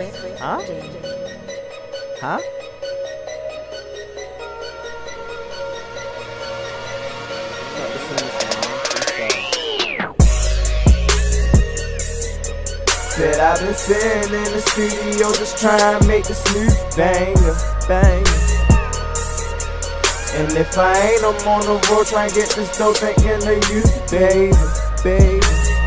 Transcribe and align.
Huh? 0.00 0.58
Huh? 2.20 2.40
Said 13.10 13.40
I've 13.40 13.60
been 13.60 13.74
sitting 13.74 14.32
in 14.32 14.44
the 14.44 14.62
studio 14.64 15.32
just 15.34 15.58
trying 15.58 16.00
to 16.00 16.08
make 16.08 16.24
this 16.24 16.42
new 16.54 16.70
banger, 16.96 17.54
banger. 17.86 18.24
And 20.32 20.56
if 20.56 20.78
I 20.78 20.98
ain't, 20.98 21.24
I'm 21.24 21.46
on 21.46 21.60
the 21.66 21.88
road 21.90 22.06
trying 22.06 22.30
to 22.30 22.34
get 22.34 22.48
this 22.48 22.78
dope 22.78 22.96
thinking 22.96 23.32
of 23.32 23.70
you, 23.70 23.82
baby, 24.10 24.56
baby. 25.04 25.79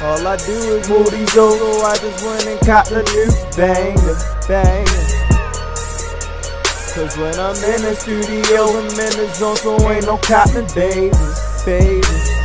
All 0.00 0.24
I 0.28 0.36
do 0.36 0.52
is 0.78 0.88
move 0.88 1.10
these 1.10 1.36
over, 1.36 1.84
I 1.84 1.96
just 1.98 2.24
went 2.24 2.46
and 2.46 2.60
caught 2.60 2.86
the 2.86 3.02
new 3.02 3.26
banger, 3.58 4.14
banger. 4.46 5.04
Cause 6.94 7.18
when 7.18 7.34
I'm 7.34 7.58
in 7.74 7.82
the 7.82 7.96
studio, 7.98 8.78
I'm 8.78 8.86
in 8.94 9.12
the 9.18 9.28
zone, 9.34 9.56
so 9.56 9.74
ain't 9.90 10.06
no 10.06 10.16
cotton, 10.18 10.66
baby, 10.72 11.10
baby. 11.66 12.38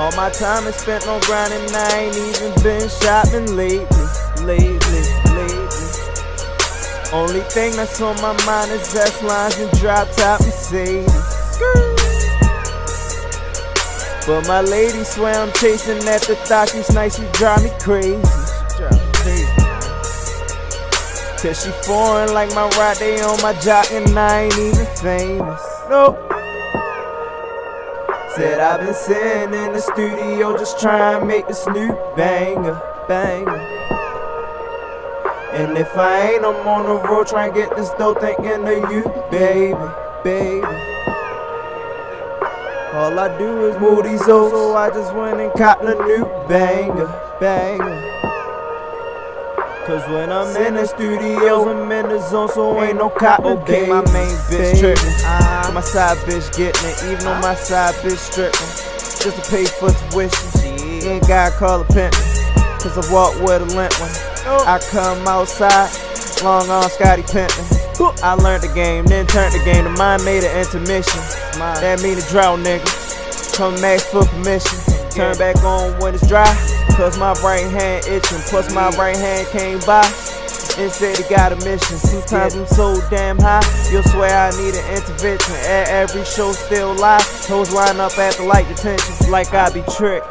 All 0.00 0.10
my 0.16 0.30
time 0.30 0.66
is 0.66 0.76
spent 0.76 1.06
on 1.06 1.20
grinding, 1.28 1.68
I 1.74 2.08
ain't 2.08 2.16
even 2.16 2.62
been 2.62 2.88
shopping 2.88 3.54
lately, 3.54 4.08
lately, 4.40 5.04
lately. 5.36 5.88
Only 7.12 7.40
thing 7.52 7.76
that's 7.76 8.00
on 8.00 8.16
my 8.22 8.32
mind 8.46 8.72
is 8.72 8.96
S 8.96 9.22
lines 9.22 9.58
and 9.58 9.70
drop 9.78 10.08
top 10.16 10.40
Mercedes. 10.40 11.99
But 14.26 14.46
my 14.46 14.60
lady 14.60 15.02
swear 15.02 15.34
I'm 15.34 15.52
chasing 15.54 15.98
thought 16.00 16.68
she 16.68 16.82
drive 17.32 17.62
me 17.62 17.70
crazy. 17.80 18.20
She 18.20 18.78
drive 18.78 18.92
me 18.92 19.12
crazy. 19.14 19.70
Cause 21.40 21.64
she 21.64 21.70
foreign 21.86 22.34
like 22.34 22.50
my 22.54 22.68
ride, 22.76 22.98
they 22.98 23.20
on 23.22 23.40
my 23.40 23.54
jock 23.60 23.90
and 23.92 24.18
I 24.18 24.42
ain't 24.42 24.58
even 24.58 24.86
famous. 24.96 25.62
Nope. 25.88 26.18
Said 28.36 28.60
I've 28.60 28.80
been 28.80 28.94
sitting 28.94 29.54
in 29.54 29.72
the 29.72 29.80
studio 29.80 30.56
just 30.58 30.78
trying 30.78 31.20
to 31.20 31.26
make 31.26 31.48
this 31.48 31.66
new 31.68 31.88
banger, 32.14 32.78
banger. 33.08 33.56
And 35.52 35.78
if 35.78 35.96
I 35.96 36.32
ain't, 36.32 36.44
I'm 36.44 36.68
on 36.68 36.84
the 36.84 37.08
road 37.08 37.26
trying 37.26 37.52
to 37.52 37.58
get 37.58 37.74
this 37.74 37.90
dope 37.98 38.20
thinking 38.20 38.68
of 38.68 38.92
you, 38.92 39.02
baby, 39.30 39.74
baby. 40.22 40.99
All 42.92 43.16
I 43.20 43.38
do 43.38 43.66
is 43.68 43.78
move 43.78 44.02
these 44.02 44.24
so 44.24 44.74
I 44.74 44.90
just 44.90 45.14
went 45.14 45.40
and 45.40 45.52
caught 45.52 45.80
a 45.84 45.94
new 45.94 46.24
banger, 46.48 47.06
banger. 47.38 48.10
Cause 49.86 50.02
when 50.08 50.32
I'm 50.32 50.56
in 50.56 50.74
the 50.74 50.86
studio, 50.86 51.70
I'm 51.70 51.92
in 51.92 52.08
the 52.08 52.18
zone, 52.18 52.48
so 52.48 52.82
ain't 52.82 52.96
no 52.96 53.08
cotton 53.08 53.58
Okay, 53.58 53.86
my 53.86 54.00
main 54.12 54.34
bitch 54.50 54.80
trippin'. 54.80 55.14
Uh, 55.24 55.70
my 55.72 55.80
side 55.80 56.16
bitch 56.26 56.50
gettin' 56.56 56.90
it, 56.90 57.12
even 57.12 57.24
though 57.24 57.40
my 57.40 57.54
side 57.54 57.94
bitch 58.02 58.18
strippin'. 58.18 58.58
Just 59.22 59.36
to 59.36 59.50
pay 59.50 59.66
for 59.66 59.90
tuition. 60.10 61.08
Ain't 61.08 61.28
gotta 61.28 61.54
call 61.54 61.82
a 61.82 61.84
pimpin'. 61.84 62.82
Cause 62.82 62.98
I 62.98 63.12
walk 63.12 63.36
with 63.36 63.62
a 63.62 63.76
limp 63.76 63.94
one. 64.00 64.10
I 64.66 64.80
come 64.90 65.28
outside, 65.28 65.90
long 66.42 66.68
on 66.68 66.90
Scotty 66.90 67.22
Pimpin'. 67.22 67.79
I 68.00 68.34
learned 68.34 68.62
the 68.62 68.72
game, 68.74 69.04
then 69.04 69.26
turned 69.26 69.52
the 69.52 69.62
game. 69.64 69.84
The 69.84 69.90
mind 69.90 70.24
made 70.24 70.42
an 70.44 70.56
intermission. 70.56 71.20
That 71.58 72.00
mean 72.02 72.16
a 72.16 72.22
drought, 72.30 72.60
nigga. 72.60 72.88
Come 73.56 73.74
back 73.80 74.00
for 74.00 74.24
permission. 74.24 74.78
Turn 75.10 75.36
back 75.36 75.62
on 75.62 75.98
when 76.00 76.14
it's 76.14 76.26
dry. 76.26 76.48
Cause 76.96 77.18
my 77.18 77.32
right 77.44 77.66
hand 77.70 78.06
itching. 78.06 78.38
Plus 78.48 78.72
my 78.74 78.88
right 78.96 79.16
hand 79.16 79.46
came 79.48 79.80
by. 79.80 80.04
And 80.78 80.90
said 80.90 81.16
he 81.16 81.24
got 81.28 81.52
a 81.52 81.56
mission. 81.56 81.98
Sometimes 81.98 82.54
I'm 82.54 82.66
so 82.66 83.00
damn 83.10 83.38
high, 83.38 83.60
you'll 83.90 84.04
swear 84.04 84.30
I 84.30 84.50
need 84.52 84.74
an 84.74 84.96
intervention. 84.96 85.54
At 85.66 85.88
every 85.88 86.24
show, 86.24 86.52
still 86.52 86.94
live. 86.94 87.26
Toes 87.44 87.72
line 87.72 88.00
up 88.00 88.16
at 88.18 88.34
the 88.34 88.44
light 88.44 88.68
detention, 88.68 89.30
like 89.30 89.52
I 89.52 89.68
be 89.70 89.82
tricked. 89.96 90.26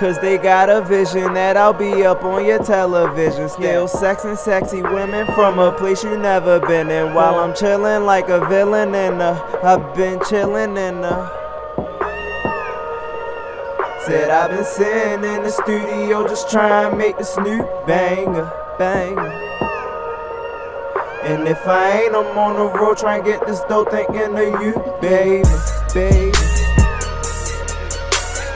Cause 0.00 0.18
they 0.18 0.38
got 0.38 0.70
a 0.70 0.80
vision 0.80 1.34
that 1.34 1.58
I'll 1.58 1.74
be 1.74 2.06
up 2.06 2.24
on 2.24 2.46
your 2.46 2.64
television. 2.64 3.50
Still 3.50 3.86
sexing 3.86 4.38
sexy 4.38 4.80
women 4.80 5.26
from 5.34 5.58
a 5.58 5.72
place 5.72 6.02
you 6.02 6.16
never 6.16 6.58
been 6.58 6.90
in. 6.90 7.12
While 7.12 7.34
I'm 7.34 7.52
chillin' 7.52 8.06
like 8.06 8.30
a 8.30 8.40
villain 8.48 8.94
in 8.94 9.20
uh, 9.20 9.38
I've 9.62 9.94
been 9.94 10.18
chillin' 10.20 10.78
in 10.78 11.04
uh. 11.04 11.28
Said 14.06 14.30
I've 14.30 14.50
been 14.50 14.64
sitting 14.64 15.22
in 15.22 15.42
the 15.42 15.50
studio 15.50 16.26
just 16.26 16.50
trying 16.50 16.92
to 16.92 16.96
make 16.96 17.18
this 17.18 17.36
new 17.36 17.58
banger, 17.86 18.50
banger. 18.78 19.28
And 21.24 21.46
if 21.46 21.68
I 21.68 22.04
ain't, 22.04 22.14
I'm 22.16 22.38
on 22.38 22.56
the 22.56 22.78
road 22.78 22.96
trying 22.96 23.22
to 23.22 23.30
get 23.30 23.46
this 23.46 23.60
dope 23.68 23.90
thinking 23.90 24.34
of 24.34 24.62
you, 24.62 24.72
baby, 25.02 25.44
baby. 25.92 26.49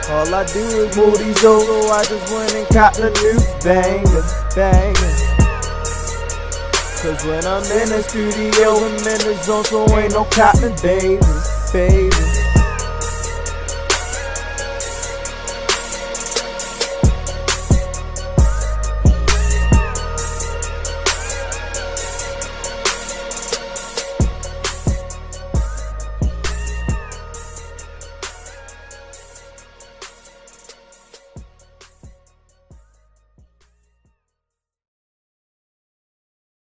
All 0.07 0.35
I 0.35 0.45
do 0.45 0.59
is 0.59 0.95
move 0.95 1.17
these 1.17 1.43
over, 1.43 1.91
I 1.91 2.03
just 2.03 2.31
went 2.31 2.53
and 2.53 2.67
caught 2.67 2.93
the 2.93 3.09
new 3.09 3.41
banger, 3.65 4.21
banger. 4.53 5.15
Cause 7.01 7.25
when 7.25 7.43
I'm 7.43 7.65
in 7.81 7.89
the 7.89 8.03
studio, 8.03 8.75
I'm 8.75 8.93
in 8.97 9.19
the 9.25 9.33
zone, 9.43 9.63
so 9.63 9.81
ain't 9.97 10.13
no 10.13 10.25
cotton, 10.25 10.75
baby, 10.83 11.17
baby. 11.73 12.34